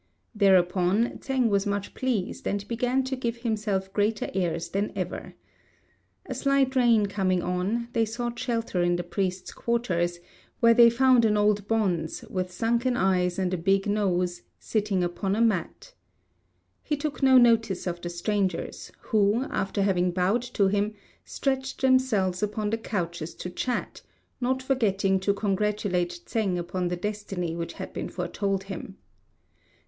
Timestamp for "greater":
3.93-4.31